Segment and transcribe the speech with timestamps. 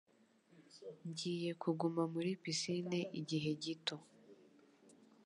[1.09, 3.95] Ngiye kuguma muri pisine igihe gito.